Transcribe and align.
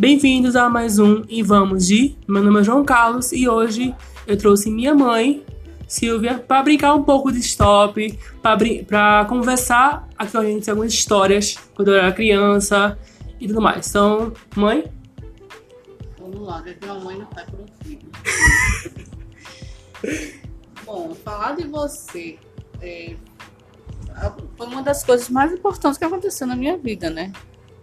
Bem-vindos 0.00 0.56
a 0.56 0.66
mais 0.66 0.98
um 0.98 1.24
e 1.28 1.42
vamos 1.42 1.86
de. 1.88 2.16
Meu 2.26 2.42
nome 2.42 2.60
é 2.60 2.64
João 2.64 2.82
Carlos 2.82 3.32
e 3.32 3.46
hoje 3.46 3.94
eu 4.26 4.34
trouxe 4.34 4.70
minha 4.70 4.94
mãe, 4.94 5.44
Silvia, 5.86 6.38
para 6.38 6.62
brincar 6.62 6.94
um 6.94 7.04
pouco 7.04 7.30
de 7.30 7.38
stop, 7.40 8.18
para 8.40 9.26
conversar 9.26 10.08
aqui 10.16 10.32
com 10.32 10.38
a 10.38 10.44
gente 10.46 10.70
algumas 10.70 10.94
histórias 10.94 11.58
quando 11.74 11.88
eu 11.88 11.98
era 11.98 12.10
criança 12.12 12.98
e 13.38 13.46
tudo 13.46 13.60
mais. 13.60 13.90
Então, 13.90 14.32
mãe? 14.56 14.90
Vamos 16.18 16.48
lá, 16.48 16.62
ver 16.62 16.78
uma 16.82 16.94
mãe 17.00 17.18
não 17.18 17.26
tá 17.26 17.44
um 17.52 17.84
filho. 17.84 18.08
Bom, 20.86 21.14
falar 21.14 21.56
de 21.56 21.66
você 21.66 22.38
é, 22.80 23.16
foi 24.56 24.66
uma 24.66 24.82
das 24.82 25.04
coisas 25.04 25.28
mais 25.28 25.52
importantes 25.52 25.98
que 25.98 26.06
aconteceu 26.06 26.46
na 26.46 26.56
minha 26.56 26.78
vida, 26.78 27.10
né? 27.10 27.30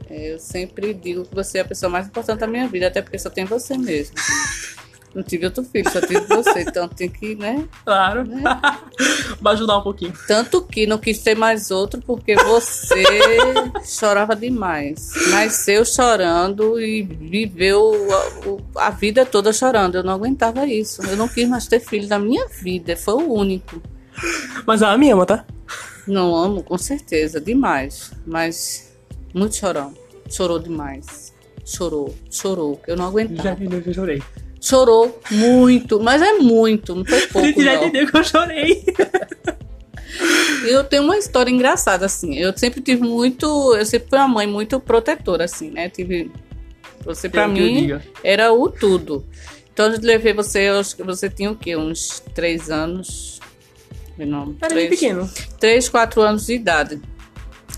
É, 0.10 0.34
eu 0.34 0.40
sempre 0.40 0.94
digo 0.94 1.26
que 1.26 1.36
você 1.36 1.60
é 1.60 1.62
a 1.62 1.66
pessoa 1.66 1.90
mais 1.90 2.08
importante 2.08 2.40
da 2.40 2.48
minha 2.48 2.68
vida, 2.68 2.88
até 2.88 3.02
porque 3.02 3.20
só 3.20 3.30
tem 3.30 3.46
você 3.46 3.78
mesmo. 3.78 4.16
Não 5.18 5.24
tive 5.24 5.46
outro 5.46 5.64
filho, 5.64 5.90
só 5.90 6.00
tive 6.00 6.20
você, 6.22 6.62
então 6.62 6.88
tem 6.88 7.10
que, 7.10 7.34
né? 7.34 7.68
Claro. 7.84 8.24
Né? 8.24 8.44
Vai 9.42 9.54
ajudar 9.54 9.80
um 9.80 9.82
pouquinho. 9.82 10.14
Tanto 10.28 10.62
que 10.62 10.86
não 10.86 10.98
quis 10.98 11.20
ter 11.20 11.36
mais 11.36 11.72
outro 11.72 12.02
porque 12.06 12.36
você 12.36 13.04
chorava 13.84 14.36
demais. 14.36 15.12
Nasceu 15.30 15.84
chorando 15.84 16.80
e 16.80 17.02
viveu 17.02 17.96
a, 18.76 18.88
a, 18.88 18.90
vida 18.92 19.26
toda 19.26 19.52
chorando. 19.52 19.96
Eu 19.96 20.04
não 20.04 20.14
aguentava 20.14 20.68
isso. 20.68 21.02
Eu 21.04 21.18
não 21.18 21.28
quis 21.28 21.48
mais 21.48 21.66
ter 21.66 21.80
filho 21.80 22.08
na 22.08 22.20
minha 22.20 22.48
vida. 22.48 22.96
Foi 22.96 23.16
o 23.16 23.34
único. 23.34 23.82
Mas 24.68 24.82
ela 24.82 24.98
me 24.98 25.10
ama, 25.10 25.26
tá? 25.26 25.46
Não 26.06 26.36
amo, 26.36 26.62
com 26.62 26.78
certeza, 26.78 27.42
demais. 27.42 28.12
Mas 28.26 28.94
muito 29.34 29.56
chorão. 29.56 29.94
Chorou 30.30 30.60
demais. 30.60 31.34
Chorou, 31.66 32.16
chorou. 32.30 32.82
Eu 32.88 32.96
não 32.96 33.06
aguentava. 33.08 33.44
Já 33.44 33.54
entendeu 33.54 33.82
que 33.82 33.90
eu 33.90 33.94
chorei. 33.94 34.24
Chorou 34.60 35.22
muito, 35.30 36.00
mas 36.00 36.22
é 36.22 36.34
muito, 36.34 36.96
não 36.96 37.06
foi 37.06 37.28
pouco. 37.28 37.54
Você 37.54 37.64
já 37.64 37.76
entendeu 37.76 38.08
que 38.08 38.18
eu 38.18 38.24
chorei. 38.24 38.84
eu 40.68 40.84
tenho 40.84 41.04
uma 41.04 41.18
história 41.18 41.52
engraçada, 41.52 42.06
assim. 42.06 42.36
Eu 42.36 42.58
sempre 42.58 42.82
tive 42.82 43.02
muito. 43.02 43.76
Eu 43.76 43.86
sempre 43.86 44.10
fui 44.10 44.18
uma 44.18 44.28
mãe 44.28 44.48
muito 44.48 44.80
protetora, 44.80 45.46
assim, 45.46 45.70
né? 45.72 45.90
Tive. 45.90 46.32
Você, 47.06 47.30
pra 47.30 47.48
mim, 47.48 47.98
era 48.24 48.52
o 48.52 48.70
tudo. 48.70 49.26
Então, 49.72 49.94
eu 49.94 50.00
levei 50.02 50.34
você, 50.34 50.70
eu 50.70 50.80
acho 50.80 50.96
que 50.96 51.04
você 51.04 51.30
tinha 51.30 51.52
o 51.52 51.56
quê? 51.56 51.76
Uns 51.78 52.20
três 52.34 52.70
anos. 52.70 53.40
Não, 54.18 54.56
era 54.60 54.70
três, 54.70 54.90
pequeno. 54.90 55.30
Três, 55.60 55.88
quatro 55.88 56.22
anos 56.22 56.48
de 56.48 56.56
idade. 56.56 57.00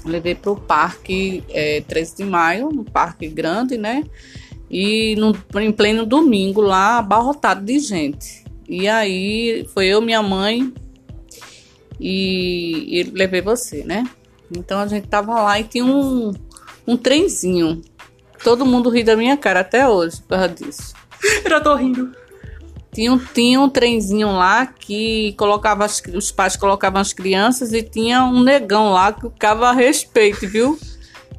Levei 0.05 0.35
pro 0.35 0.55
parque 0.55 1.43
é, 1.49 1.81
13 1.81 2.17
de 2.17 2.23
maio, 2.23 2.67
um 2.67 2.83
parque 2.83 3.27
grande, 3.27 3.77
né? 3.77 4.03
E 4.69 5.15
no, 5.15 5.35
em 5.59 5.71
pleno 5.71 6.05
domingo 6.05 6.61
lá, 6.61 6.99
abarrotado 6.99 7.65
de 7.65 7.79
gente. 7.79 8.43
E 8.67 8.87
aí 8.87 9.67
foi 9.73 9.87
eu, 9.87 10.01
minha 10.01 10.21
mãe 10.21 10.71
e, 11.99 12.99
e 12.99 13.03
levei 13.03 13.41
você, 13.41 13.83
né? 13.83 14.07
Então 14.55 14.79
a 14.79 14.87
gente 14.87 15.07
tava 15.07 15.41
lá 15.41 15.59
e 15.59 15.63
tinha 15.63 15.85
um, 15.85 16.33
um 16.87 16.95
trenzinho. 16.95 17.81
Todo 18.43 18.65
mundo 18.65 18.89
ri 18.89 19.03
da 19.03 19.15
minha 19.15 19.35
cara 19.35 19.61
até 19.61 19.87
hoje 19.87 20.21
por 20.21 20.29
causa 20.29 20.49
disso. 20.49 20.93
Eu 21.43 21.49
já 21.49 21.59
tô 21.59 21.75
rindo. 21.75 22.18
Tinha, 22.91 23.21
tinha 23.33 23.61
um 23.61 23.69
trenzinho 23.69 24.31
lá 24.31 24.65
que 24.65 25.33
colocava 25.37 25.85
as, 25.85 26.01
os 26.13 26.31
pais 26.31 26.55
colocavam 26.55 26.99
as 26.99 27.13
crianças 27.13 27.71
e 27.71 27.83
tinha 27.83 28.23
um 28.23 28.41
negão 28.41 28.91
lá 28.91 29.13
que 29.13 29.29
ficava 29.29 29.69
a 29.69 29.73
respeito, 29.73 30.47
viu? 30.47 30.77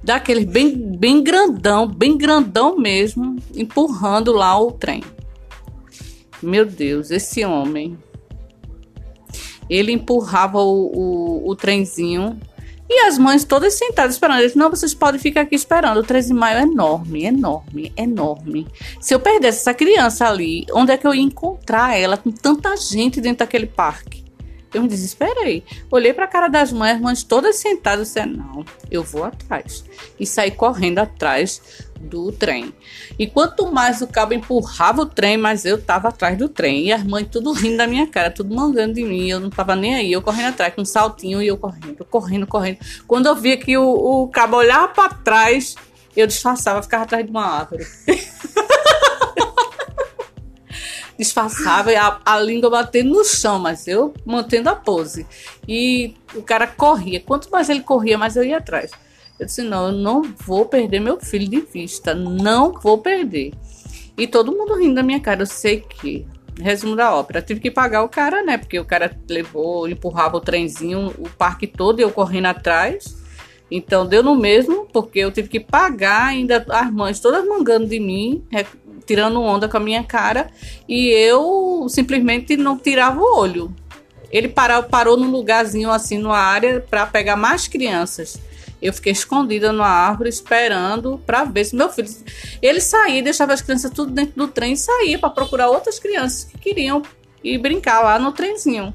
daquele 0.03 0.45
bem, 0.45 0.77
bem 0.97 1.23
grandão, 1.23 1.87
bem 1.87 2.17
grandão 2.17 2.77
mesmo, 2.77 3.37
empurrando 3.55 4.33
lá 4.33 4.59
o 4.59 4.73
trem. 4.73 5.03
Meu 6.43 6.65
Deus, 6.65 7.11
esse 7.11 7.45
homem. 7.45 7.99
Ele 9.69 9.93
empurrava 9.93 10.59
o, 10.59 10.91
o, 10.93 11.51
o 11.51 11.55
trenzinho 11.55 12.41
e 12.91 13.07
as 13.07 13.17
mães 13.17 13.45
todas 13.45 13.75
sentadas 13.75 14.15
esperando. 14.15 14.41
Ele 14.41 14.53
não, 14.57 14.69
vocês 14.69 14.93
podem 14.93 15.21
ficar 15.21 15.43
aqui 15.43 15.55
esperando. 15.55 16.01
O 16.01 16.03
13 16.03 16.29
de 16.29 16.35
maio 16.35 16.59
é 16.59 16.63
enorme, 16.63 17.25
enorme, 17.25 17.93
enorme. 17.97 18.67
Se 19.01 19.15
eu 19.15 19.21
perdesse 19.21 19.61
essa 19.61 19.73
criança 19.73 20.27
ali, 20.27 20.67
onde 20.73 20.91
é 20.91 20.97
que 20.97 21.07
eu 21.07 21.15
ia 21.15 21.23
encontrar 21.23 21.97
ela 21.97 22.17
com 22.17 22.33
tanta 22.33 22.77
gente 22.77 23.21
dentro 23.21 23.39
daquele 23.39 23.67
parque? 23.67 24.30
Eu 24.73 24.83
me 24.83 24.89
desesperei. 24.89 25.65
Olhei 25.91 26.13
para 26.13 26.25
a 26.25 26.29
cara 26.29 26.49
das 26.49 26.73
mães, 26.73 27.01
mães 27.01 27.23
todas 27.23 27.57
sentadas, 27.57 28.09
disse: 28.09 28.25
Não, 28.25 28.65
eu 28.91 29.03
vou 29.03 29.25
atrás. 29.25 29.85
E 30.19 30.27
saí 30.27 30.51
correndo 30.51 31.01
atrás 31.01 31.61
do 32.01 32.33
trem. 32.33 32.73
E 33.19 33.27
quanto 33.27 33.71
mais 33.71 34.01
o 34.01 34.07
cabo 34.07 34.33
empurrava 34.33 35.03
o 35.03 35.07
trem, 35.07 35.37
mais 35.37 35.65
eu 35.65 35.81
tava 35.81 36.09
atrás 36.09 36.39
do 36.39 36.49
trem. 36.49 36.87
E 36.87 36.93
as 36.93 37.03
mães 37.05 37.29
tudo 37.31 37.53
rindo 37.53 37.77
da 37.77 37.87
minha 37.87 38.07
cara, 38.07 38.31
tudo 38.31 38.55
mangando 38.55 38.95
de 38.95 39.05
mim. 39.05 39.29
Eu 39.29 39.41
não 39.41 39.51
tava 39.51 39.75
nem 39.75 39.95
aí. 39.95 40.13
Eu 40.13 40.23
correndo 40.23 40.49
atrás 40.49 40.75
com 40.75 40.83
um 40.83 40.85
saltinho 40.85 41.43
e 41.43 41.49
eu 41.49 41.59
correndo, 41.59 42.05
correndo, 42.05 42.47
correndo. 42.47 42.79
Quando 43.07 43.27
eu 43.27 43.35
via 43.35 43.57
que 43.57 43.77
o, 43.77 43.85
o 43.85 44.29
cabo 44.29 44.57
olhava 44.57 44.89
para 44.89 45.15
trás, 45.15 45.75
eu 46.17 46.27
disfarçava, 46.27 46.83
ficava 46.83 47.05
atrás 47.05 47.25
de 47.25 47.31
uma 47.31 47.45
árvore. 47.45 47.87
disfarçava 51.21 51.91
a, 51.93 52.21
a 52.25 52.41
língua 52.41 52.71
batendo 52.71 53.11
no 53.11 53.25
chão, 53.25 53.59
mas 53.59 53.87
eu 53.87 54.15
mantendo 54.25 54.71
a 54.71 54.75
pose. 54.75 55.27
E 55.69 56.15
o 56.35 56.43
cara 56.43 56.67
corria. 56.67 57.21
Quanto 57.21 57.51
mais 57.51 57.69
ele 57.69 57.81
corria, 57.81 58.17
mais 58.17 58.37
eu 58.37 58.43
ia 58.43 58.57
atrás. 58.57 58.91
Eu 59.39 59.47
disse: 59.47 59.63
não, 59.63 59.89
eu 59.89 59.93
não 59.93 60.23
vou 60.23 60.65
perder 60.65 60.99
meu 60.99 61.21
filho 61.21 61.49
de 61.49 61.61
vista. 61.61 62.15
Não 62.15 62.73
vou 62.73 62.99
perder. 62.99 63.53
E 64.17 64.27
todo 64.27 64.53
mundo 64.53 64.75
rindo 64.75 64.95
da 64.95 65.03
minha 65.03 65.21
cara. 65.21 65.43
Eu 65.43 65.47
sei 65.47 65.81
que. 65.81 66.27
Resumo 66.59 66.97
da 66.97 67.15
ópera. 67.15 67.41
tive 67.41 67.61
que 67.61 67.71
pagar 67.71 68.03
o 68.03 68.09
cara, 68.09 68.43
né? 68.43 68.59
Porque 68.59 68.79
o 68.79 68.85
cara 68.85 69.17
levou, 69.29 69.89
empurrava 69.89 70.37
o 70.37 70.41
trenzinho, 70.41 71.15
o 71.17 71.29
parque 71.31 71.67
todo, 71.67 72.01
e 72.01 72.03
eu 72.03 72.11
correndo 72.11 72.47
atrás. 72.47 73.17
Então 73.71 74.07
deu 74.07 74.23
no 74.23 74.35
mesmo, 74.35 74.87
porque 74.93 75.21
eu 75.21 75.31
tive 75.31 75.49
que 75.49 75.61
pagar 75.61 76.27
ainda 76.27 76.65
as 76.69 76.93
mães 76.93 77.21
todas 77.21 77.47
mangando 77.47 77.87
de 77.87 78.01
mim, 78.01 78.45
tirando 79.07 79.43
onda 79.43 79.69
com 79.69 79.77
a 79.77 79.81
minha 79.81 80.03
cara 80.03 80.51
e 80.89 81.09
eu 81.09 81.87
simplesmente 81.89 82.57
não 82.57 82.79
tirava 82.79 83.21
o 83.21 83.39
olho. 83.39 83.75
Ele 84.31 84.49
parou, 84.49 84.83
parou 84.85 85.17
num 85.17 85.31
lugarzinho 85.31 85.91
assim 85.91 86.19
numa 86.19 86.39
área 86.39 86.81
para 86.81 87.07
pegar 87.07 87.37
mais 87.37 87.67
crianças. 87.67 88.41
Eu 88.81 88.93
fiquei 88.93 89.13
escondida 89.13 89.73
numa 89.73 89.89
árvore 89.89 90.31
esperando 90.31 91.21
para 91.27 91.45
ver 91.45 91.65
se 91.65 91.77
meu 91.77 91.91
filho. 91.91 92.09
Ele 92.63 92.81
saía, 92.81 93.23
deixava 93.23 93.53
as 93.53 93.61
crianças 93.61 93.91
tudo 93.91 94.13
dentro 94.13 94.35
do 94.37 94.49
trem 94.49 94.73
e 94.73 94.77
saía 94.77 95.19
para 95.19 95.31
procurar 95.31 95.69
outras 95.69 95.99
crianças 95.99 96.45
que 96.45 96.59
queriam 96.59 97.03
ir 97.45 97.59
brincar 97.59 98.01
lá 98.01 98.19
no 98.19 98.33
trenzinho. 98.33 98.95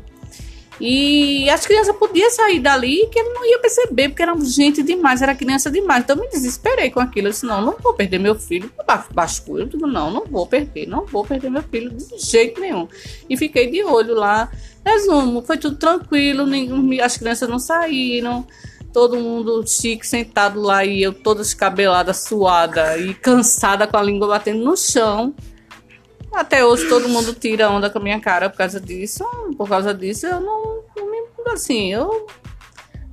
E 0.80 1.50
as 1.50 1.66
crianças 1.66 1.96
podiam 1.96 2.30
sair 2.30 2.60
dali 2.60 3.08
que 3.12 3.18
ele 3.18 3.30
não 3.30 3.46
ia 3.46 3.60
perceber, 3.60 4.10
porque 4.10 4.22
era 4.22 4.36
gente 4.42 4.84
demais, 4.84 5.22
era 5.22 5.34
criança 5.34 5.72
demais. 5.72 6.04
Então 6.04 6.18
me 6.18 6.28
desesperei 6.30 6.90
com 6.90 7.00
aquilo. 7.00 7.28
Eu 7.28 7.32
disse, 7.32 7.46
não, 7.46 7.62
não 7.62 7.76
vou 7.82 7.94
perder 7.94 8.20
meu 8.20 8.36
filho. 8.36 8.70
Basculho, 9.14 9.70
eu 9.72 9.88
não, 9.88 10.12
não 10.12 10.26
vou 10.26 10.46
perder, 10.46 10.88
não 10.88 11.06
vou 11.06 11.26
perder 11.26 11.50
meu 11.50 11.64
filho 11.64 11.92
de 11.92 12.18
jeito 12.20 12.60
nenhum. 12.60 12.88
E 13.30 13.38
fiquei 13.38 13.70
de 13.70 13.84
olho 13.84 14.16
lá. 14.16 14.52
Resumo, 14.86 15.42
foi 15.42 15.58
tudo 15.58 15.78
tranquilo, 15.78 16.46
as 17.02 17.18
crianças 17.18 17.48
não 17.50 17.60
saíram. 17.60 18.46
Todo 18.92 19.18
mundo 19.18 19.66
chique, 19.68 20.08
sentado 20.08 20.62
lá 20.62 20.86
e 20.86 21.04
eu 21.04 21.12
toda 21.12 21.42
descabelada, 21.42 22.14
suada 22.14 22.98
e 22.98 23.14
cansada 23.14 23.86
com 23.86 23.98
a 23.98 24.02
língua 24.02 24.28
batendo 24.28 24.64
no 24.64 24.78
chão. 24.78 25.34
Até 26.36 26.66
hoje 26.66 26.88
todo 26.90 27.08
mundo 27.08 27.34
tira 27.34 27.70
onda 27.70 27.90
com 27.90 27.98
a 27.98 28.02
minha 28.02 28.20
cara 28.20 28.50
por 28.50 28.58
causa 28.58 28.80
disso. 28.80 29.24
Por 29.58 29.70
causa 29.70 29.94
disso, 29.94 30.28
eu 30.28 30.42
não. 30.42 30.65
Assim, 31.54 31.94
eu 31.94 32.28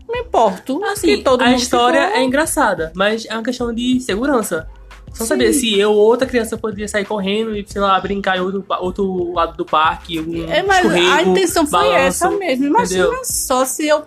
não 0.06 0.14
me 0.14 0.20
importo. 0.20 0.82
Assim, 0.84 1.16
que 1.16 1.22
todo 1.22 1.42
a 1.42 1.52
história 1.52 2.06
ficou... 2.06 2.20
é 2.20 2.24
engraçada, 2.24 2.92
mas 2.94 3.24
é 3.26 3.34
uma 3.34 3.42
questão 3.42 3.72
de 3.72 4.00
segurança. 4.00 4.68
Só 5.14 5.26
saber 5.26 5.52
se 5.52 5.78
eu 5.78 5.92
ou 5.92 5.98
outra 5.98 6.26
criança 6.26 6.56
poderia 6.56 6.88
sair 6.88 7.04
correndo 7.04 7.54
e, 7.54 7.64
sei 7.66 7.80
lá, 7.80 8.00
brincar 8.00 8.38
em 8.38 8.40
outro, 8.40 8.64
outro 8.80 9.32
lado 9.32 9.56
do 9.56 9.64
parque. 9.64 10.18
Um 10.18 10.50
é, 10.50 10.62
mas 10.62 10.86
a 10.86 11.22
intenção 11.22 11.66
foi 11.66 11.80
balanço, 11.80 11.96
essa 11.96 12.30
mesmo. 12.30 12.64
Imagina 12.64 13.04
entendeu? 13.04 13.24
só 13.24 13.64
se 13.64 13.86
eu. 13.86 14.04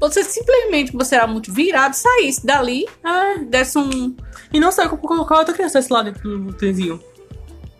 Você 0.00 0.24
simplesmente, 0.24 0.92
você 0.92 1.14
era 1.14 1.28
muito 1.28 1.52
virado, 1.52 1.94
saísse 1.94 2.44
dali, 2.44 2.86
é, 3.04 3.38
desse 3.44 3.78
um. 3.78 4.16
E 4.52 4.58
não 4.58 4.72
saiu 4.72 4.90
colocar 4.96 5.38
outra 5.38 5.54
criança 5.54 5.78
desse 5.78 5.92
lado 5.92 6.10
do 6.10 6.52
trenzinho. 6.54 7.00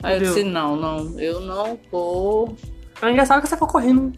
Aí 0.02 0.16
eu 0.16 0.20
disse, 0.20 0.44
não, 0.44 0.76
não, 0.76 1.18
eu 1.18 1.40
não 1.40 1.78
vou. 1.90 2.56
É 3.02 3.10
engraçado 3.10 3.42
que 3.42 3.48
você 3.48 3.56
foi 3.56 3.68
correndo. 3.68 4.12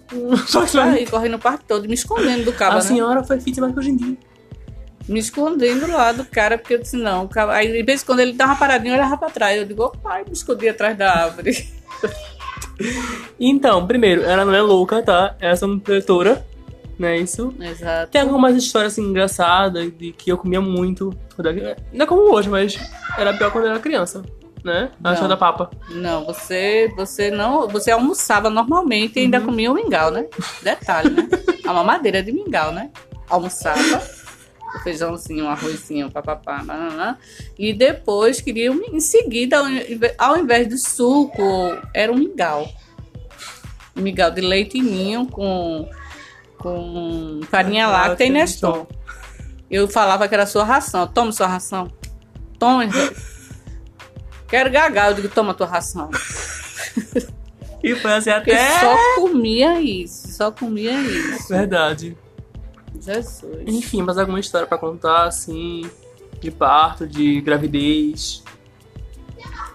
Só 0.46 0.66
saí 0.68 1.06
correndo 1.06 1.36
o 1.36 1.38
parque 1.38 1.64
todo, 1.64 1.88
me 1.88 1.94
escondendo 1.94 2.44
do 2.44 2.52
cara. 2.52 2.72
A 2.72 2.76
né? 2.76 2.80
senhora 2.82 3.24
foi 3.24 3.40
fit 3.40 3.58
mais 3.60 3.72
que 3.72 3.78
hoje 3.78 3.90
em 3.90 3.96
dia. 3.96 4.16
Me 5.08 5.18
escondendo 5.18 5.86
lá 5.90 6.12
do 6.12 6.24
cara, 6.24 6.58
porque 6.58 6.74
eu 6.74 6.78
disse, 6.78 6.96
não. 6.96 7.28
Aí, 7.50 7.72
de 7.72 7.82
vez 7.82 8.02
em 8.02 8.06
quando 8.06 8.20
ele 8.20 8.34
dava 8.34 8.56
paradinho, 8.56 8.92
eu 8.92 8.98
olhava 8.98 9.16
pra 9.16 9.30
trás. 9.30 9.58
Eu 9.58 9.66
digo, 9.66 9.90
pai, 10.02 10.24
me 10.24 10.32
escondi 10.32 10.68
atrás 10.68 10.96
da 10.96 11.10
árvore. 11.24 11.66
então, 13.40 13.86
primeiro, 13.86 14.22
ela 14.22 14.44
não 14.44 14.54
é 14.54 14.60
louca, 14.60 15.02
tá? 15.02 15.34
Ela 15.40 15.58
é 15.60 15.64
uma 15.64 15.80
protetora. 15.80 16.44
não 16.98 17.08
é 17.08 17.18
isso? 17.18 17.54
Exato. 17.60 18.12
Tem 18.12 18.20
algumas 18.20 18.54
histórias 18.54 18.92
assim, 18.92 19.02
engraçadas 19.02 19.90
de 19.96 20.12
que 20.12 20.30
eu 20.30 20.38
comia 20.38 20.60
muito. 20.60 21.14
Não 21.92 22.04
é 22.04 22.06
como 22.06 22.32
hoje, 22.34 22.48
mas 22.48 22.78
era 23.18 23.34
pior 23.34 23.50
quando 23.50 23.64
eu 23.64 23.70
era 23.70 23.80
criança, 23.80 24.22
né? 24.64 24.90
A 24.98 25.02
Não. 25.08 25.12
história 25.12 25.28
da 25.28 25.36
papa. 25.36 25.70
Não, 25.90 26.24
você, 26.24 26.90
você 26.96 27.30
não, 27.30 27.68
você 27.68 27.90
almoçava 27.90 28.48
normalmente 28.48 29.18
e 29.18 29.22
ainda 29.24 29.40
comia 29.40 29.70
o 29.70 29.74
mingau, 29.74 30.10
né? 30.10 30.26
Detalhe, 30.62 31.10
né? 31.10 31.28
A 31.66 31.72
mamadeira 31.72 32.22
de 32.22 32.32
mingau, 32.32 32.72
né? 32.72 32.90
Almoçava, 33.28 34.02
o 34.74 34.78
feijãozinho, 34.80 35.44
um 35.44 35.48
arrozinho, 35.50 36.10
papapá, 36.10 36.62
banana, 36.64 37.18
e 37.58 37.72
depois 37.72 38.40
queria 38.40 38.72
um- 38.72 38.82
em 38.92 39.00
seguida, 39.00 39.58
ao 40.18 40.36
invés 40.38 40.66
de 40.68 40.78
suco, 40.78 41.42
era 41.92 42.10
um 42.10 42.16
mingau. 42.16 42.66
Um 43.96 44.00
mingau 44.00 44.30
de 44.30 44.40
leite 44.40 44.80
ninho 44.80 45.26
com 45.26 45.88
com 46.58 47.40
farinha 47.50 47.86
láctea 47.86 48.24
e 48.24 48.30
Neston. 48.30 48.86
Eu 49.70 49.86
falava 49.86 50.26
que 50.26 50.34
era 50.34 50.46
sua 50.46 50.64
ração. 50.64 51.06
Toma 51.06 51.30
sua 51.30 51.46
ração. 51.46 51.92
Toma. 52.58 52.84
Quero 54.48 54.70
gagal. 54.70 55.10
Eu 55.10 55.14
digo, 55.16 55.28
toma 55.28 55.54
tua 55.54 55.66
ração. 55.66 56.10
E 57.82 57.94
foi 57.96 58.12
assim 58.14 58.30
Porque 58.32 58.50
até. 58.52 58.80
só 58.80 58.96
comia 59.16 59.80
isso. 59.80 60.28
Só 60.28 60.50
comia 60.50 60.98
isso. 61.00 61.48
Verdade. 61.48 62.16
Jesus. 62.98 63.62
Enfim, 63.66 64.00
mais 64.02 64.16
alguma 64.16 64.40
história 64.40 64.66
pra 64.66 64.78
contar, 64.78 65.26
assim, 65.26 65.82
de 66.40 66.50
parto, 66.50 67.06
de 67.06 67.40
gravidez. 67.42 68.42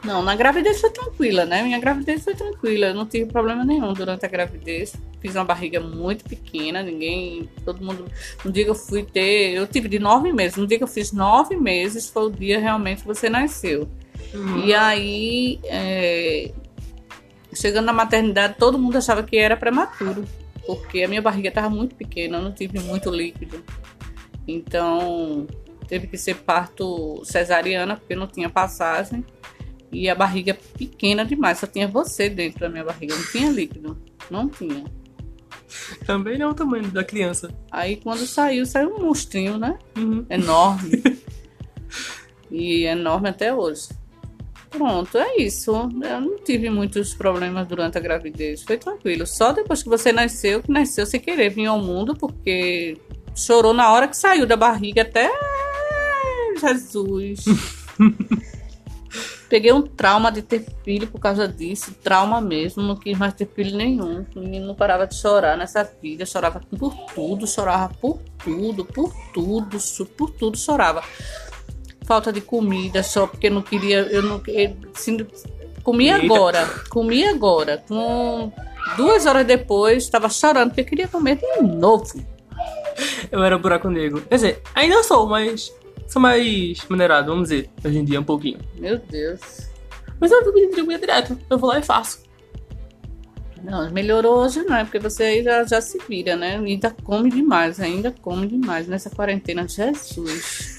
Não, 0.04 0.24
na 0.24 0.34
gravidez 0.36 0.80
foi 0.80 0.90
tranquila, 0.90 1.46
né? 1.46 1.62
Minha 1.62 1.78
gravidez 1.78 2.24
foi 2.24 2.34
tranquila. 2.34 2.88
Eu 2.88 2.94
não 2.96 3.06
tive 3.06 3.26
problema 3.26 3.66
nenhum 3.66 3.94
durante 3.94 4.26
a 4.26 4.30
gravidez. 4.30 4.96
Fiz 5.20 5.36
uma 5.36 5.44
barriga 5.44 5.80
muito 5.82 6.24
pequena. 6.24 6.82
Ninguém. 6.82 7.50
Todo 7.66 7.84
mundo. 7.84 8.06
No 8.44 8.52
dia 8.52 8.64
que 8.64 8.70
eu 8.70 8.76
fui 8.76 9.04
ter. 9.04 9.54
Eu 9.54 9.68
tive 9.68 9.90
de 9.90 10.00
nove 10.00 10.32
meses. 10.32 10.58
No 10.58 10.66
dia 10.66 10.78
que 10.78 10.84
eu 10.84 10.88
fiz 10.88 11.12
nove 11.12 11.56
meses 11.58 12.10
foi 12.10 12.28
o 12.28 12.32
dia 12.32 12.60
realmente 12.60 13.02
que 13.02 13.08
você 13.08 13.30
nasceu. 13.30 13.88
E 14.66 14.74
aí, 14.74 15.60
é, 15.64 16.52
chegando 17.54 17.86
na 17.86 17.94
maternidade, 17.94 18.56
todo 18.58 18.78
mundo 18.78 18.98
achava 18.98 19.24
que 19.24 19.38
era 19.38 19.58
prematuro, 19.58 20.26
porque 20.66 21.04
a 21.04 21.08
minha 21.08 21.22
barriga 21.22 21.50
estava 21.50 21.70
muito 21.70 21.96
pequena, 21.96 22.38
eu 22.38 22.44
não 22.44 22.52
tive 22.52 22.80
muito 22.80 23.10
líquido. 23.10 23.64
Então, 24.48 25.48
teve 25.88 26.08
que 26.08 26.18
ser 26.18 26.36
parto 26.36 27.22
cesariana, 27.24 27.96
porque 27.96 28.16
não 28.16 28.28
tinha 28.28 28.50
passagem. 28.50 29.26
E 29.92 30.08
a 30.08 30.14
barriga 30.14 30.56
pequena 30.78 31.26
demais, 31.26 31.58
só 31.58 31.66
tinha 31.66 31.88
você 31.88 32.30
dentro 32.30 32.60
da 32.60 32.70
minha 32.70 32.84
barriga, 32.84 33.16
não 33.16 33.26
tinha 33.26 33.50
líquido. 33.50 33.98
Não 34.30 34.48
tinha. 34.48 34.86
Também 36.06 36.38
não 36.38 36.48
é 36.48 36.50
o 36.52 36.54
tamanho 36.54 36.90
da 36.92 37.04
criança. 37.04 37.52
Aí 37.72 37.98
quando 37.98 38.26
saiu, 38.26 38.66
saiu 38.66 38.96
um 38.96 39.02
monstrinho, 39.02 39.58
né? 39.58 39.78
Uhum. 39.98 40.26
enorme. 40.30 41.02
e 42.52 42.86
enorme 42.86 43.30
até 43.30 43.54
hoje. 43.54 43.90
Pronto, 44.70 45.18
é 45.18 45.38
isso. 45.38 45.72
Eu 45.72 46.22
não 46.22 46.38
tive 46.38 46.70
muitos 46.70 47.14
problemas 47.14 47.68
durante 47.68 47.98
a 47.98 48.02
gravidez. 48.02 48.64
Foi 48.64 48.78
tranquilo. 48.78 49.26
Só 49.26 49.52
depois 49.52 49.82
que 49.82 49.90
você 49.90 50.12
nasceu, 50.12 50.62
que 50.62 50.72
nasceu 50.72 51.06
sem 51.06 51.20
querer 51.20 51.50
vir 51.50 51.66
ao 51.66 51.80
mundo, 51.80 52.16
porque 52.16 52.98
chorou 53.36 53.74
na 53.74 53.92
hora 53.92 54.08
que 54.08 54.16
saiu 54.16 54.46
da 54.46 54.56
barriga 54.56 55.02
até. 55.02 55.30
Jesus. 56.60 57.46
Peguei 59.50 59.74
um 59.74 59.82
trauma 59.82 60.32
de 60.32 60.44
ter 60.44 60.64
filho 60.84 61.08
por 61.08 61.20
causa 61.20 61.48
disso. 61.48 61.96
Trauma 62.04 62.40
mesmo. 62.40 62.84
Não 62.84 62.96
quis 62.96 63.18
mais 63.18 63.34
ter 63.34 63.48
filho 63.48 63.76
nenhum. 63.76 64.24
O 64.36 64.40
menino 64.42 64.68
não 64.68 64.76
parava 64.76 65.08
de 65.08 65.16
chorar 65.16 65.58
nessa 65.58 65.84
vida. 65.84 66.24
Chorava 66.28 66.60
por 66.60 66.96
tudo. 67.16 67.48
Chorava 67.48 67.92
por 68.00 68.20
tudo. 68.44 68.86
Por 68.86 69.12
tudo. 69.34 69.78
Por 70.16 70.30
tudo 70.30 70.56
chorava. 70.56 71.04
Falta 72.10 72.34
de 72.34 72.42
comida 72.42 73.04
só 73.04 73.28
porque 73.28 73.52
não 73.52 73.62
queria. 73.62 74.00
Eu 74.00 74.24
não. 74.24 74.42
Eu, 74.48 74.76
assim, 74.96 75.28
comia 75.84 76.16
Eita. 76.16 76.26
agora. 76.26 76.68
Comia 76.90 77.30
agora. 77.30 77.84
Com 77.88 78.52
duas 78.98 79.28
horas 79.28 79.46
depois, 79.46 80.06
estava 80.06 80.28
chorando 80.28 80.70
porque 80.70 80.84
queria 80.84 81.08
comer 81.08 81.36
de 81.36 81.62
novo. 81.62 82.20
Eu 83.32 83.44
era 83.44 83.60
buraco 83.60 83.92
negro. 83.92 84.22
Quer 84.22 84.36
dizer, 84.36 84.62
ainda 84.74 85.04
sou, 85.04 85.28
mas 85.28 85.72
sou 86.08 86.20
mais 86.20 86.84
maneirado, 86.90 87.30
vamos 87.32 87.50
dizer, 87.50 87.70
hoje 87.86 88.00
em 88.00 88.04
dia 88.04 88.20
um 88.20 88.24
pouquinho. 88.24 88.58
Meu 88.80 88.98
Deus. 88.98 89.70
Mas 90.20 90.32
eu 90.32 90.44
não 90.44 90.52
de 90.52 90.82
comida 90.82 90.98
direto. 90.98 91.38
Eu 91.48 91.60
vou 91.60 91.70
lá 91.70 91.78
e 91.78 91.84
faço. 91.84 92.24
Não, 93.64 93.88
melhorou 93.92 94.40
hoje 94.40 94.64
não, 94.64 94.78
é 94.78 94.84
porque 94.84 94.98
você 94.98 95.22
aí 95.26 95.44
já, 95.44 95.64
já 95.64 95.80
se 95.80 96.00
vira, 96.10 96.36
né? 96.36 96.58
Ainda 96.58 96.90
come 97.04 97.30
demais, 97.30 97.80
ainda 97.80 98.12
come 98.20 98.48
demais 98.48 98.88
nessa 98.88 99.12
quarentena. 99.12 99.68
Jesus. 99.68 100.79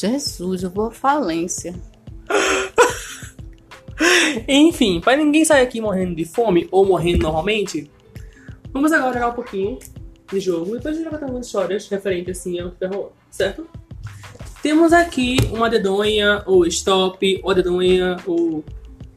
Jesus, 0.00 0.62
eu 0.62 0.70
vou 0.70 0.86
à 0.86 0.90
falência. 0.90 1.74
Enfim, 4.48 4.98
pra 5.00 5.14
ninguém 5.14 5.44
sair 5.44 5.62
aqui 5.62 5.78
morrendo 5.78 6.14
de 6.14 6.24
fome 6.24 6.66
ou 6.70 6.86
morrendo 6.86 7.24
normalmente, 7.24 7.90
vamos 8.72 8.92
agora 8.92 9.12
jogar 9.12 9.28
um 9.28 9.34
pouquinho 9.34 9.78
de 10.32 10.40
jogo 10.40 10.70
e 10.70 10.78
depois 10.78 10.94
a 10.94 10.98
gente 10.98 11.10
vai 11.10 11.22
algumas 11.22 11.46
histórias 11.46 11.86
referentes 11.88 12.38
assim 12.38 12.58
ao 12.58 12.70
que 12.70 12.78
tá 12.78 12.88
rolando, 12.88 13.12
certo? 13.30 13.66
Temos 14.62 14.92
aqui 14.92 15.36
uma 15.52 15.68
dedonha, 15.68 16.42
ou 16.46 16.66
stop, 16.66 17.40
ou 17.42 17.54
dedonha, 17.54 18.16
ou 18.26 18.64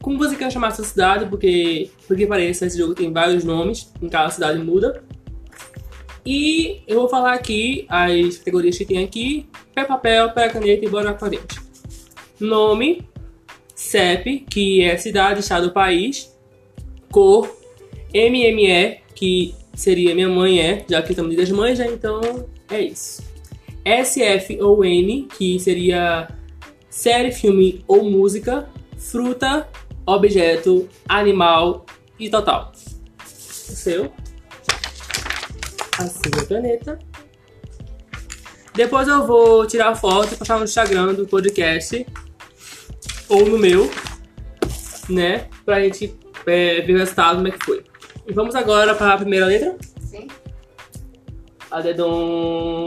como 0.02 0.18
você 0.18 0.36
quer 0.36 0.52
chamar 0.52 0.68
a 0.68 0.72
sua 0.72 0.84
cidade, 0.84 1.26
porque, 1.26 1.90
porque 2.06 2.26
pareça, 2.26 2.66
esse 2.66 2.76
jogo 2.76 2.94
tem 2.94 3.10
vários 3.10 3.42
nomes, 3.42 3.90
em 4.02 4.08
cada 4.08 4.30
cidade 4.30 4.58
muda. 4.58 5.02
E 6.26 6.82
eu 6.86 7.00
vou 7.00 7.08
falar 7.08 7.34
aqui 7.34 7.86
as 7.88 8.38
categorias 8.38 8.76
que 8.76 8.84
tem 8.84 9.04
aqui: 9.04 9.46
pé 9.74 9.84
papel, 9.84 10.30
pé 10.32 10.48
caneta 10.48 10.84
e 10.84 10.88
bora 10.88 11.12
com 11.14 11.24
a 11.24 11.30
gente. 11.30 11.60
Nome, 12.38 13.08
CEP, 13.74 14.40
que 14.48 14.82
é 14.82 14.96
cidade, 14.96 15.40
estado, 15.40 15.72
país. 15.72 16.32
Cor, 17.10 17.48
MME, 18.12 19.00
que 19.14 19.54
seria 19.74 20.14
minha 20.14 20.28
mãe 20.28 20.60
é, 20.60 20.84
já 20.88 21.02
que 21.02 21.10
estamos 21.10 21.30
dia 21.30 21.40
das 21.40 21.50
mães, 21.50 21.78
né? 21.78 21.86
Então 21.86 22.48
é 22.70 22.80
isso. 22.80 23.22
SF 23.84 24.60
ou 24.62 24.84
N, 24.84 25.28
que 25.36 25.58
seria 25.58 26.28
série, 26.88 27.32
filme 27.32 27.84
ou 27.86 28.04
música. 28.04 28.68
Fruta, 28.96 29.68
objeto, 30.06 30.88
animal 31.08 31.84
e 32.18 32.30
total. 32.30 32.72
O 32.74 33.26
seu. 33.26 34.10
Assim 35.98 36.30
a 36.40 36.46
caneta. 36.46 36.98
Depois 38.74 39.06
eu 39.06 39.26
vou 39.26 39.66
tirar 39.66 39.90
a 39.90 39.94
foto 39.94 40.34
e 40.34 40.36
postar 40.36 40.58
no 40.58 40.64
Instagram 40.64 41.14
do 41.14 41.26
podcast 41.26 42.04
ou 43.28 43.46
no 43.48 43.56
meu, 43.56 43.88
né? 45.08 45.48
Pra 45.64 45.80
gente 45.80 46.12
é, 46.46 46.80
ver 46.80 46.94
o 46.94 46.98
resultado, 46.98 47.36
como 47.36 47.48
é 47.48 47.52
que 47.52 47.64
foi. 47.64 47.84
E 48.26 48.32
vamos 48.32 48.54
agora 48.56 48.94
para 48.94 49.14
a 49.14 49.18
primeira 49.18 49.46
letra. 49.46 49.76
Sim. 50.00 50.28
A 51.70 51.80
dedonha. 51.80 52.84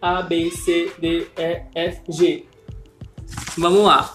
A, 0.00 0.22
B, 0.22 0.50
C, 0.50 0.92
D, 0.98 1.26
E, 1.36 1.62
F, 1.74 2.00
G. 2.08 2.44
Vamos 3.58 3.84
lá. 3.84 4.14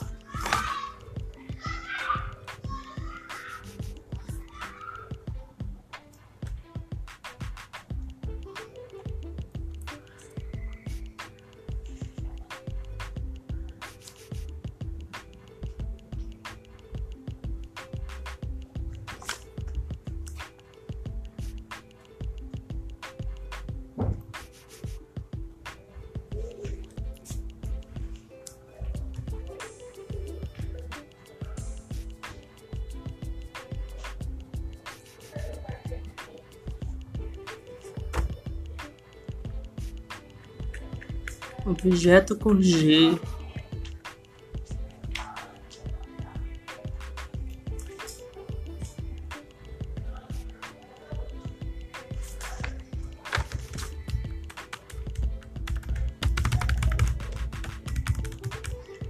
Objeto 41.66 42.36
com 42.36 42.60
G. 42.60 43.18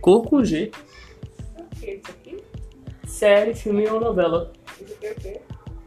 Cor 0.02 0.24
com 0.24 0.44
G. 0.44 0.72
Série, 3.08 3.54
filme 3.54 3.88
ou 3.88 4.00
novela. 4.00 4.52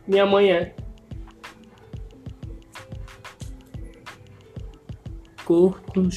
Minha 0.07 0.25
mãe 0.25 0.53
é. 0.53 0.75
Cor 5.55 5.81
com 5.95 6.11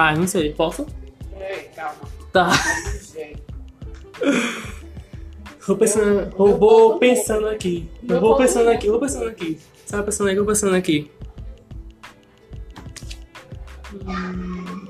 Ah, 0.00 0.14
não 0.14 0.28
sei. 0.28 0.52
Posso? 0.52 0.86
Ei, 1.40 1.70
calma. 1.74 1.98
Tá. 2.32 2.50
Vou 5.66 5.76
pensando, 5.76 6.32
eu 6.38 6.56
vou 6.56 6.98
pensando 6.98 7.48
aqui. 7.48 7.90
Eu 8.08 8.20
vou 8.20 8.36
pensando 8.36 8.70
aqui, 8.70 8.86
eu 8.86 8.92
vou 8.92 9.00
pensando 9.00 9.28
aqui. 9.28 9.58
Sabe 9.84 10.04
pensando 10.04 10.28
aqui, 10.28 10.38
eu 10.38 10.44
vou 10.44 10.54
pensando 10.54 10.74
aqui. 10.74 11.10
Hum. 14.06 14.86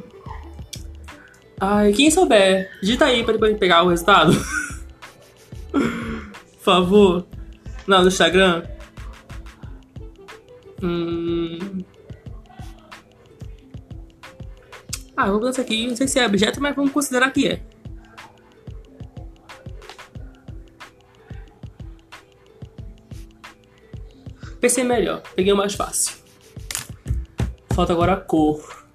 Ai, 1.59 1.93
quem 1.93 2.11
souber, 2.13 2.71
digita 2.81 3.07
aí 3.07 3.25
pra 3.25 3.33
depois 3.33 3.59
pegar 3.59 3.83
o 3.83 3.89
resultado. 3.89 4.33
Por 5.73 6.61
favor. 6.61 7.27
Não, 7.87 8.03
no 8.03 8.09
Instagram. 8.09 8.63
Hum. 10.81 11.83
Ah, 15.21 15.27
vamos 15.27 15.41
botar 15.41 15.51
isso 15.51 15.61
aqui. 15.61 15.89
Não 15.89 15.97
sei 15.97 16.07
se 16.07 16.21
é 16.21 16.25
objeto, 16.25 16.61
mas 16.61 16.77
vamos 16.77 16.93
considerar 16.93 17.33
que 17.33 17.49
é. 17.49 17.61
Pensei 24.61 24.85
melhor, 24.85 25.21
peguei 25.35 25.53
o 25.53 25.57
mais 25.57 25.75
fácil. 25.75 26.19
Falta 27.75 27.93
agora 27.93 28.13
a 28.13 28.17
cor. 28.17 28.87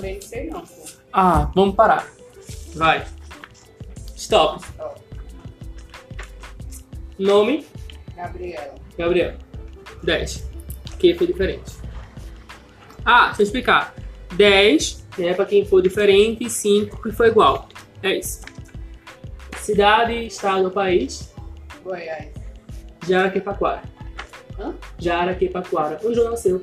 Também 0.00 0.18
sei 0.22 0.48
não, 0.48 0.62
pô. 0.62 0.82
Ah, 1.12 1.50
vamos 1.54 1.74
parar. 1.74 2.10
Vai. 2.74 3.06
Stop. 4.16 4.64
Ó, 4.78 4.94
Nome, 7.18 7.66
Gabriela. 8.16 8.74
Gabriel. 8.96 9.34
10. 10.02 10.48
Que 10.98 11.14
foi 11.14 11.26
diferente. 11.26 11.76
Ah, 13.04 13.26
deixa 13.26 13.42
eu 13.42 13.44
explicar. 13.44 13.94
10 14.36 15.06
né, 15.18 15.34
pra 15.34 15.44
quem 15.44 15.66
for 15.66 15.82
diferente 15.82 16.44
e 16.44 16.48
5 16.48 17.02
que 17.02 17.12
foi 17.12 17.28
igual. 17.28 17.68
É 18.02 18.16
isso. 18.16 18.40
Cidade, 19.58 20.14
estado 20.26 20.64
ou 20.64 20.70
país. 20.70 21.34
Goiás. 21.84 22.30
Jaraquepaquara. 23.06 23.82
Hã? 24.58 24.74
Jaraquepaquara. 24.98 26.00
Onde 26.02 26.18
eu 26.18 26.30
nasceu? 26.30 26.62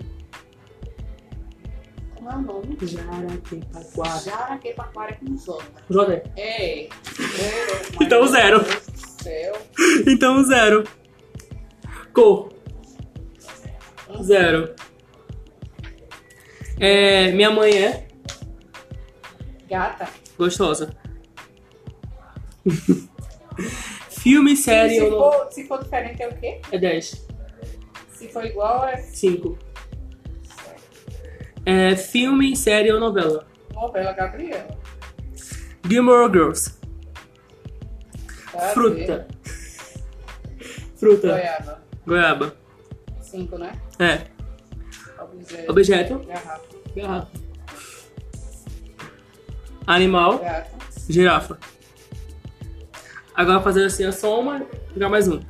Como 2.28 2.34
é 2.34 2.36
o 2.36 2.42
nome? 2.42 2.78
Jaraquepaquara. 2.82 4.20
Jaraquepaquara 4.20 5.16
com 5.16 5.38
J. 5.38 5.64
J. 5.90 6.24
É. 6.36 6.84
é 6.84 6.90
Então, 8.02 8.28
zero. 8.28 8.62
Deus 8.64 8.84
céu. 9.24 9.56
Então, 10.06 10.44
zero. 10.44 10.84
Cor. 12.14 12.50
Zero. 14.22 14.76
É, 16.78 17.32
minha 17.32 17.50
mãe 17.50 17.72
é 17.78 18.08
Gata. 19.70 20.10
gostosa. 20.38 20.94
Filme, 24.10 24.58
série 24.58 24.96
se, 24.96 25.02
ou 25.02 25.12
não? 25.12 25.18
for, 25.18 25.52
se 25.54 25.66
for 25.66 25.82
diferente 25.82 26.22
é 26.22 26.28
o 26.28 26.36
quê? 26.36 26.60
É 26.74 26.78
10. 26.78 27.26
Se 28.12 28.28
for 28.28 28.44
igual 28.44 28.86
é 28.86 28.98
5. 28.98 29.58
É, 31.70 31.98
filme, 31.98 32.56
série 32.56 32.94
ou 32.94 32.98
novela? 32.98 33.46
novela 33.74 34.14
Gabriela. 34.14 34.70
Gilmore 35.86 36.32
Girls. 36.32 36.80
Tá, 38.54 38.60
Fruta. 38.70 39.28
Fruta. 40.96 41.28
Goiaba. 41.28 41.84
Goiaba. 42.08 42.56
Cinco, 43.20 43.58
né? 43.58 43.74
É. 44.00 44.28
Objeto. 45.22 45.72
Objeto. 45.72 46.20
Garrafa. 46.20 46.62
Garrafa. 46.96 47.32
Animal. 49.86 50.40
Gata. 50.40 50.72
Girafa. 51.10 51.60
Agora 53.36 53.60
fazer 53.60 53.84
assim 53.84 54.06
a 54.06 54.14
soma, 54.14 54.66
pegar 54.94 55.10
mais 55.10 55.28
um. 55.28 55.42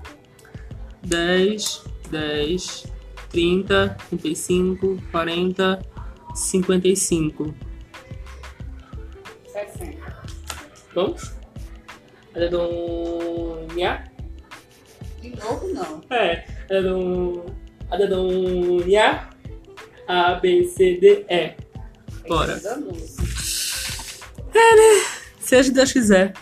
10, 1.04 1.84
10, 2.10 2.88
30, 3.30 3.96
35, 4.10 4.98
40, 5.12 5.97
55. 6.38 7.54
60. 9.52 9.98
Vamos? 10.94 11.34
Adedonha? 12.36 14.04
De 15.22 15.36
novo, 15.36 15.68
não. 15.74 16.04
É. 16.10 16.46
Adedon... 16.66 17.46
Adedonha? 17.90 19.30
A, 20.08 20.36
B, 20.36 20.66
C, 20.68 20.98
D, 20.98 21.26
E. 21.30 21.56
Bora. 22.28 22.60
Danusa. 22.60 23.24
Seja 25.40 25.72
Deus 25.72 25.92
quiser. 25.92 26.34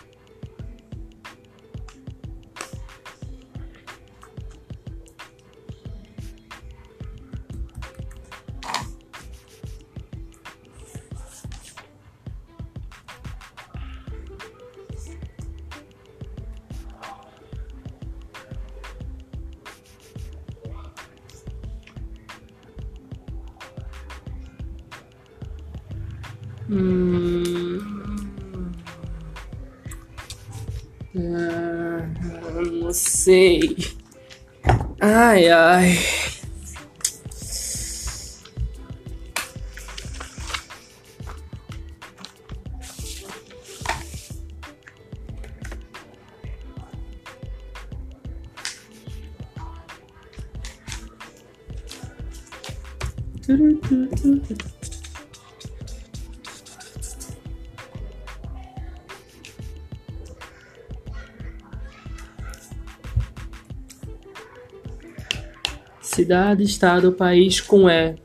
Cidade, 66.01 66.63
estado, 66.63 67.11
país 67.11 67.61
com 67.61 67.87
E. 67.87 68.15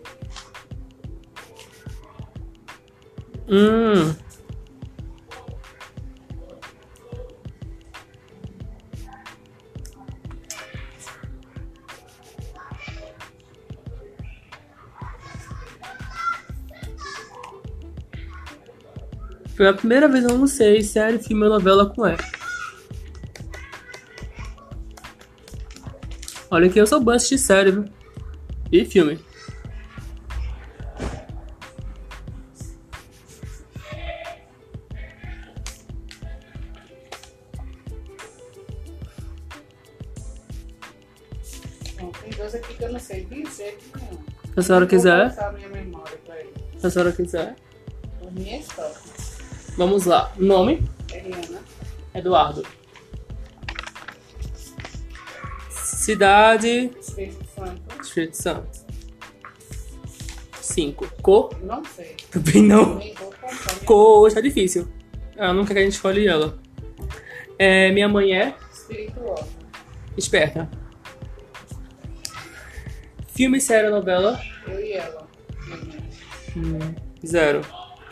Hum. 3.46 3.99
Foi 19.60 19.68
a 19.68 19.74
primeira 19.74 20.08
vez 20.08 20.24
eu 20.24 20.38
não 20.38 20.46
sei 20.46 20.80
série, 20.82 21.18
filme 21.18 21.44
ou 21.44 21.50
novela 21.50 21.84
com 21.84 22.06
E. 22.06 22.16
Olha 26.50 26.70
que 26.70 26.80
eu 26.80 26.86
sou 26.86 26.98
bom 26.98 27.14
de 27.14 27.36
série, 27.36 27.70
viu? 27.70 27.84
E 28.72 28.86
filme. 28.86 29.18
Bom, 42.00 42.10
tem 42.12 42.30
dois 42.30 42.54
aqui 42.54 42.72
que 42.72 42.82
eu 42.82 42.92
não 42.94 42.98
sei 42.98 43.26
dizer 43.26 43.78
não. 43.92 44.54
Se 44.54 44.60
a 44.60 44.62
senhora 44.62 44.86
quiser, 44.86 45.30
se 46.78 46.86
a 46.86 46.90
senhora 46.90 47.12
quiser. 47.12 47.69
Vamos 49.80 50.04
lá. 50.04 50.30
Nome: 50.36 50.86
Eliana. 51.10 51.62
Eduardo. 52.14 52.66
Cidade: 55.70 56.90
Espírito 57.00 57.46
Santo. 57.54 58.02
Espírito 58.02 58.36
Santo. 58.36 58.68
5. 60.60 61.10
Cor: 61.22 61.58
Não 61.62 61.82
sei. 61.82 62.14
Também 62.30 62.62
não. 62.62 63.00
Cor 63.86 64.18
hoje 64.20 64.34
tá 64.34 64.42
difícil. 64.42 64.86
Ah, 65.38 65.54
nunca 65.54 65.72
que 65.72 65.80
a 65.80 65.82
gente 65.82 65.94
escolhe 65.94 66.28
ela. 66.28 66.58
É, 67.58 67.90
minha 67.90 68.06
mãe 68.06 68.36
é 68.38 68.54
Espirituosa. 68.70 69.48
esperta. 70.14 70.70
Filme, 73.28 73.58
série, 73.62 73.88
novela? 73.88 74.38
Eu 74.68 74.78
e 74.78 74.92
ela. 74.92 75.26
Menina. 76.54 76.94
Zero. 77.24 77.62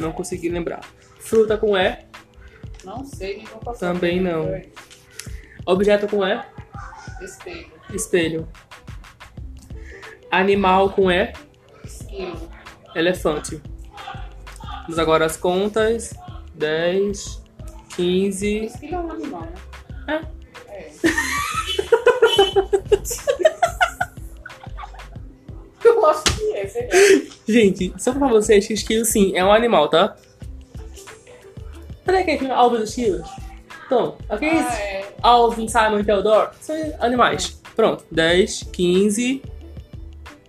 Não 0.00 0.12
consegui 0.12 0.48
lembrar. 0.48 0.80
Fruta 1.28 1.58
com 1.58 1.76
E. 1.76 1.98
Não 2.82 3.04
sei, 3.04 3.36
nem 3.36 3.44
vou 3.44 3.58
passar. 3.58 3.92
Também 3.92 4.18
não. 4.18 4.46
Objeto 5.66 6.08
com 6.08 6.26
E. 6.26 6.42
Espelho. 7.20 7.70
Espelho. 7.92 8.48
Animal 10.30 10.88
com 10.88 11.10
E. 11.10 11.30
Esquilo. 11.84 12.50
Elefante. 12.94 13.60
Vamos 14.84 14.98
agora 14.98 15.26
as 15.26 15.36
contas. 15.36 16.14
10, 16.54 17.42
15. 17.94 18.64
Esquilo 18.64 18.94
é 18.94 18.98
um 18.98 19.10
animal, 19.10 19.42
né? 20.06 20.26
É. 20.66 20.78
É. 20.78 20.90
Eu 25.84 26.06
acho 26.06 26.24
que 26.24 26.54
é, 26.54 26.66
sei 26.66 26.86
lá. 26.86 26.92
Gente, 27.46 27.92
só 27.98 28.14
pra 28.14 28.28
vocês 28.28 28.66
que 28.66 28.72
esquilo 28.72 29.04
sim 29.04 29.36
é 29.36 29.44
um 29.44 29.52
animal, 29.52 29.90
tá? 29.90 30.16
Peraí, 32.08 32.24
que 32.38 32.46
é 32.46 32.50
Alvin 32.50 32.78
dos 32.78 32.88
esquilos? 32.88 33.28
Então, 33.84 34.16
aqueles 34.30 34.64
Ah, 34.66 34.80
é. 34.80 35.12
Alvin, 35.22 35.68
Simon 35.68 36.00
e 36.00 36.04
Theodore 36.04 36.50
são 36.58 36.74
animais. 37.00 37.60
Pronto. 37.76 38.02
10, 38.10 38.62
15, 38.72 39.42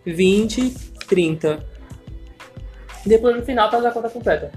20, 0.06 0.72
30. 1.06 1.66
Depois 3.06 3.36
no 3.36 3.42
final 3.44 3.70
faz 3.70 3.86
a 3.86 3.92
conta 3.92 4.10
completa. 4.10 4.52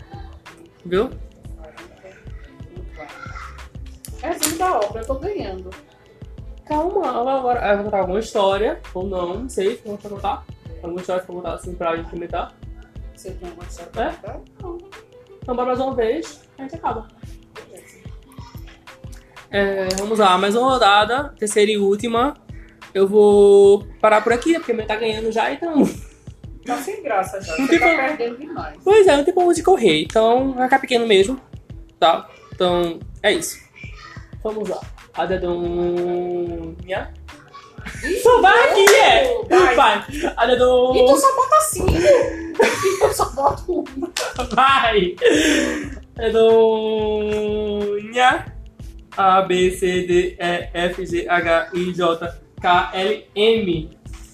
Viu? 0.86 1.10
É 4.22 4.28
assim 4.28 4.56
da 4.56 4.78
obra, 4.78 5.02
eu 5.02 5.06
tô 5.06 5.14
ganhando. 5.16 5.70
Calma, 6.64 7.08
agora 7.36 7.68
eu 7.72 7.76
vou 7.78 7.84
contar 7.86 7.98
alguma 7.98 8.20
história, 8.20 8.80
ou 8.94 9.04
não, 9.08 9.34
não 9.40 9.48
sei, 9.48 9.80
vamos 9.84 10.00
pra 10.00 10.10
contar. 10.10 10.44
Alguma 10.80 11.00
história 11.00 11.22
pra 11.24 11.34
contar 11.34 11.54
assim 11.54 11.74
pra 11.74 11.96
implementar. 11.96 12.52
Você 13.16 13.32
tem 13.32 13.48
alguma 13.48 13.66
história 13.68 13.90
É? 13.90 14.12
pra 14.12 14.34
contar? 14.34 14.40
Não. 14.62 14.71
Então, 15.42 15.54
bora 15.56 15.68
mais 15.68 15.80
uma 15.80 15.94
vez, 15.94 16.42
a 16.56 16.62
gente 16.62 16.76
acaba. 16.76 17.08
É, 19.50 19.88
vamos 19.98 20.18
lá, 20.18 20.38
mais 20.38 20.54
uma 20.54 20.70
rodada, 20.70 21.34
terceira 21.38 21.70
e 21.70 21.78
última. 21.78 22.34
Eu 22.94 23.06
vou 23.08 23.86
parar 24.00 24.20
por 24.22 24.32
aqui, 24.32 24.54
porque 24.54 24.72
meu 24.72 24.86
tá 24.86 24.96
ganhando 24.96 25.30
já, 25.32 25.52
então. 25.52 25.82
Tá 26.64 26.76
sem 26.78 27.02
graça 27.02 27.40
já. 27.40 27.56
Não 27.58 27.66
Você 27.66 27.70
tem 27.70 27.78
tá 27.80 27.86
como- 27.88 27.98
perdendo 28.08 28.38
demais. 28.38 28.78
Pois 28.84 29.06
é, 29.06 29.16
não 29.16 29.24
tem 29.24 29.34
como 29.34 29.52
de 29.52 29.62
correr, 29.62 30.02
então 30.04 30.52
vai 30.52 30.64
ficar 30.64 30.78
pequeno 30.78 31.06
mesmo, 31.06 31.40
tá? 31.98 32.28
Então, 32.54 33.00
é 33.22 33.32
isso. 33.32 33.58
Vamos 34.42 34.68
lá. 34.68 34.80
A 35.14 35.26
dedonha. 35.26 37.12
Só 38.22 38.40
vai 38.40 38.70
aqui, 38.70 38.84
é! 38.94 39.42
Vai. 39.48 39.74
Vai! 39.74 40.04
A 40.36 40.46
dedonha. 40.46 41.02
Então 41.02 41.16
só 41.16 41.36
bota 41.36 41.60
cinco. 41.60 41.92
Então 42.96 43.12
só 43.12 43.30
bota 43.30 43.62
uma. 43.68 44.10
Vai! 44.52 45.14
Redonha. 46.18 47.32
A, 49.16 49.42
B, 49.42 49.70
C, 49.72 50.02
D, 50.06 50.36
E, 50.38 50.68
F, 50.72 51.06
G, 51.06 51.28
H, 51.28 51.70
I, 51.74 51.92
J, 51.92 52.34
K, 52.60 52.90
L, 52.94 53.26
M. 53.34 53.90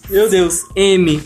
Meu 0.09 0.31
Deus, 0.31 0.64
M. 0.74 1.20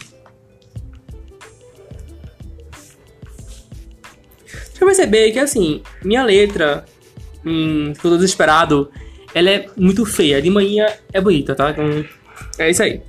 Deixa 4.44 4.80
eu 4.80 4.86
perceber 4.86 5.30
que, 5.32 5.38
assim, 5.38 5.82
minha 6.02 6.24
letra, 6.24 6.84
hum, 7.44 7.92
que 7.92 8.04
eu 8.04 8.10
tô 8.10 8.16
desesperado, 8.16 8.90
ela 9.34 9.50
é 9.50 9.66
muito 9.76 10.04
feia. 10.04 10.42
De 10.42 10.50
manhã 10.50 10.88
é 11.12 11.20
bonita, 11.20 11.54
tá? 11.54 11.70
Então, 11.70 12.04
é 12.58 12.70
isso 12.70 12.82
aí. 12.82 13.02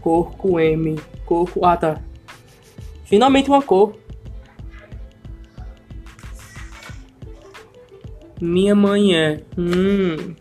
Cor 0.00 0.36
com 0.36 0.60
M. 0.60 1.00
Cor. 1.24 1.48
Ah, 1.62 1.76
tá. 1.76 2.00
Finalmente 3.04 3.48
uma 3.48 3.62
cor. 3.62 3.96
Minha 8.40 8.74
mãe 8.74 9.16
é. 9.16 9.40
Hum. 9.56 10.34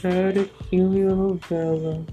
Série, 0.00 0.48
filme 0.70 1.06
ou 1.06 1.16
novela? 1.16 2.06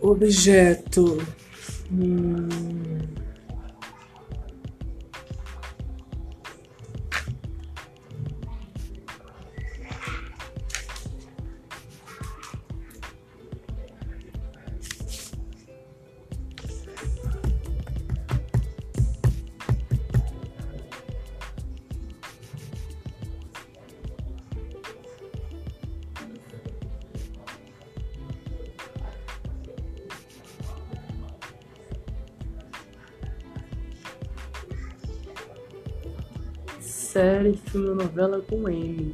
Objeto. 0.00 1.18
Hum. 1.92 2.67
Série, 37.18 37.58
filme 37.72 37.88
ou 37.88 37.96
novela 37.96 38.40
com 38.42 38.68
M. 38.68 39.12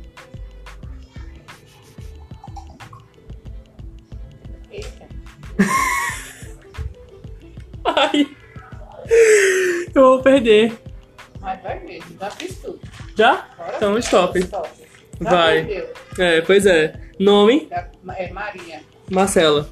Eita. 4.71 5.09
Ai. 7.83 8.29
Eu 9.95 10.03
vou 10.03 10.23
perder. 10.23 10.79
Mas 11.41 11.63
vai 11.63 11.81
mesmo, 11.81 12.15
já 12.21 12.31
fiz 12.33 12.59
tudo. 12.59 12.79
Já? 13.17 13.49
Bora. 13.57 13.73
Então, 13.75 13.97
stop. 13.97 14.39
Stop. 14.39 14.69
Vai. 15.21 15.65
perdeu. 15.65 15.89
É, 16.19 16.43
pois 16.43 16.67
é. 16.67 17.01
Nome: 17.19 17.69
É 17.71 18.31
Maria. 18.31 18.83
Marcela. 19.11 19.67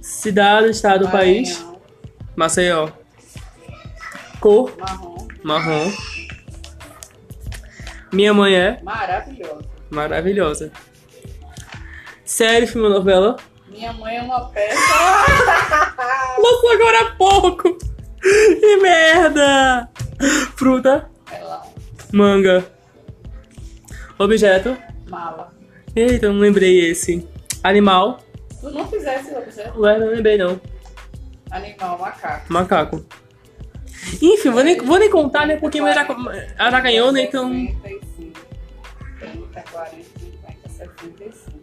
Cidade, 0.00 0.70
estado, 0.70 1.10
país: 1.10 1.58
Maranhão, 1.58 1.80
Maceió. 2.36 2.88
Cor: 4.38 4.72
Marrom. 4.78 5.13
Marrom. 5.44 5.92
Minha 8.12 8.32
mãe 8.32 8.54
é 8.54 8.80
Maravilhosa. 8.82 9.64
maravilhosa. 9.90 10.72
Série, 12.24 12.66
filme 12.66 12.86
ou 12.88 12.94
novela? 12.94 13.36
Minha 13.68 13.92
mãe 13.92 14.16
é 14.16 14.22
uma 14.22 14.48
peça. 14.50 14.78
Lançou 16.38 16.70
agora 16.72 17.00
há 17.08 17.10
pouco! 17.16 17.76
Que 18.20 18.76
merda! 18.78 19.88
Fruta, 20.56 21.10
Ela, 21.30 21.62
manga. 22.12 22.64
Objeto. 24.18 24.76
mala. 25.10 25.52
Eita, 25.94 26.26
eu 26.26 26.32
não 26.32 26.40
lembrei 26.40 26.90
esse. 26.90 27.28
Animal. 27.62 28.20
Tu 28.60 28.70
não 28.70 28.86
fizesse 28.88 29.34
objeto? 29.34 29.78
Ué, 29.80 29.98
não 29.98 30.06
lembrei 30.08 30.38
não. 30.38 30.58
Animal, 31.50 31.98
macaco. 31.98 32.52
Macaco. 32.52 33.06
Enfim, 34.20 34.50
vou 34.50 34.64
nem, 34.64 34.78
vou 34.78 34.98
nem 34.98 35.10
contar, 35.10 35.46
né? 35.46 35.56
Porque 35.56 35.78
ela 35.78 35.92
já, 35.92 36.80
ganhou, 36.80 37.12
né? 37.12 37.22
Então. 37.22 37.50
65, 37.50 38.40
30, 39.18 39.64
40, 39.70 39.96
50, 40.18 40.68
65. 40.68 41.58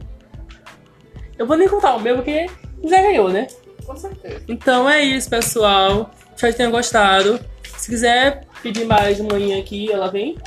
Eu 1.38 1.48
vou 1.48 1.58
nem 1.58 1.68
contar 1.68 1.96
o 1.96 2.00
meu, 2.00 2.18
porque 2.18 2.48
já 2.84 3.02
ganhou, 3.02 3.30
né? 3.30 3.48
Com 3.86 3.96
certeza. 3.96 4.44
Então 4.48 4.90
é 4.90 5.02
isso, 5.04 5.30
pessoal. 5.30 6.12
Espero 6.36 6.54
que 6.54 6.58
tenham 6.58 6.72
gostado. 6.72 7.40
Se 7.78 7.90
quiser 7.90 8.46
pedir 8.62 8.86
mais 8.86 9.18
de 9.18 9.24
manhã 9.24 9.60
aqui, 9.60 9.92
ela 9.92 10.12
vem. 10.12 10.38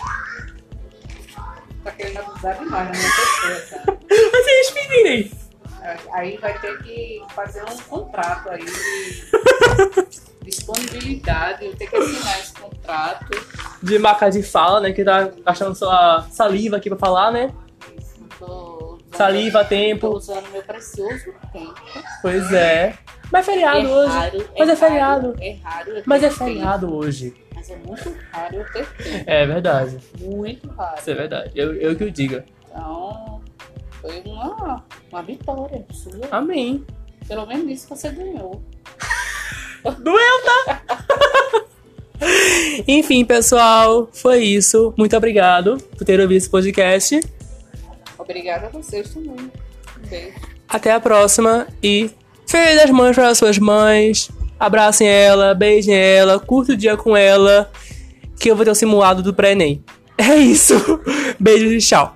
Tá 1.83 1.90
querendo 1.90 2.18
abusar 2.18 2.59
demais 2.59 2.90
minha 2.90 3.11
pessoa, 3.11 3.83
sabe? 3.85 3.98
Vocês 4.09 4.70
pedirem. 4.70 5.30
Aí 6.12 6.38
vai 6.38 6.59
ter 6.61 6.83
que 6.83 7.22
fazer 7.35 7.62
um 7.64 7.76
contrato 7.88 8.48
aí 8.50 8.64
de 8.64 10.20
disponibilidade. 10.44 11.64
Eu 11.66 11.74
tenho 11.76 11.90
que 11.90 11.96
assinar 11.96 12.38
esse 12.38 12.52
contrato. 12.54 13.46
De 13.83 13.98
marca 13.98 14.30
de 14.30 14.42
fala, 14.42 14.80
né? 14.80 14.92
Que 14.92 15.04
tá 15.04 15.30
gastando 15.44 15.74
sua 15.74 16.26
saliva 16.30 16.76
aqui 16.76 16.88
pra 16.88 16.98
falar, 16.98 17.30
né? 17.33 17.52
Isso, 17.98 18.14
tô 18.38 18.46
usando- 18.96 19.16
Saliva, 19.16 19.62
Tô 19.62 19.68
tempo. 19.68 20.09
usando 20.09 20.50
meu 20.50 20.62
precioso 20.62 21.33
tempo. 21.52 21.74
Pois 22.22 22.52
é. 22.52 22.96
Mas 23.33 23.48
é 23.48 23.52
feriado 23.52 23.88
hoje. 23.88 24.12
raro, 24.12 24.50
Mas 24.59 24.68
é 24.68 24.72
raro, 24.72 24.76
feriado. 24.76 25.37
É 25.40 25.52
raro. 25.62 26.02
Mas 26.07 26.20
ter 26.20 26.26
é 26.26 26.28
tempo. 26.30 26.44
feriado 26.44 26.94
hoje. 26.94 27.35
Mas 27.54 27.70
é 27.70 27.76
muito 27.76 28.16
raro 28.33 28.57
eu 28.57 28.72
ter 28.72 28.87
tempo. 28.96 29.24
É 29.30 29.46
verdade. 29.46 29.98
Muito 30.20 30.68
raro. 30.70 30.98
Isso 30.98 31.11
é 31.11 31.14
verdade. 31.14 31.50
Eu, 31.54 31.74
eu 31.74 31.96
que 31.96 32.04
o 32.04 32.11
diga. 32.11 32.44
Então, 32.70 33.40
foi 34.00 34.20
uma, 34.26 34.85
uma 35.11 35.22
vitória 35.22 35.85
sua. 35.92 36.28
Amém. 36.30 36.85
Pelo 37.26 37.46
menos 37.46 37.70
isso 37.70 37.88
você 37.88 38.11
ganhou. 38.11 38.62
Doeu, 39.90 40.42
tá? 40.44 40.83
Enfim, 42.87 43.25
pessoal, 43.25 44.09
foi 44.12 44.42
isso. 44.42 44.94
Muito 44.97 45.16
obrigado 45.16 45.77
por 45.97 46.05
ter 46.05 46.20
ouvido 46.20 46.38
esse 46.38 46.49
podcast. 46.49 47.20
Obrigada 48.18 48.66
a 48.66 48.70
vocês 48.70 49.12
também. 49.12 49.33
Um 49.33 50.09
beijo. 50.09 50.35
Até 50.68 50.92
a 50.92 51.01
próxima 51.01 51.66
e 51.83 52.11
Feliz 52.47 52.77
das 52.77 52.90
Mães 52.90 53.14
para 53.14 53.29
as 53.29 53.38
suas 53.38 53.59
mães. 53.59 54.31
Abracem 54.59 55.09
ela, 55.09 55.55
beijem 55.55 55.94
ela, 55.94 56.38
curta 56.38 56.73
o 56.73 56.77
dia 56.77 56.97
com 56.97 57.16
ela, 57.16 57.70
que 58.38 58.51
eu 58.51 58.57
vou 58.57 58.64
ter 58.64 58.70
o 58.70 58.75
simulado 58.75 59.23
do 59.23 59.35
pré-ENEM. 59.35 59.83
É 60.16 60.37
isso. 60.37 60.75
Beijos 61.38 61.73
e 61.73 61.87
tchau. 61.87 62.13